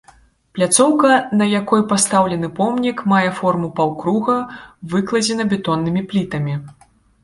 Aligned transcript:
Пляцоўка, 0.59 1.11
на 1.41 1.45
якой 1.59 1.81
пастаўлены 1.91 2.51
помнік, 2.61 3.05
мае 3.13 3.23
форму 3.43 3.71
паўкруга, 3.83 4.39
выкладзена 4.97 5.43
бетоннымі 5.57 6.09
плітамі. 6.13 6.63